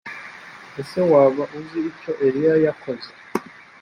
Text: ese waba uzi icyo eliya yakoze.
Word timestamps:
ese 0.81 0.97
waba 1.11 1.43
uzi 1.59 1.79
icyo 1.91 2.11
eliya 2.25 2.55
yakoze. 2.65 3.09